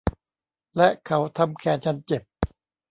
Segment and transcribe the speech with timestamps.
[0.77, 2.23] และเขาทำแขนฉันเจ็บ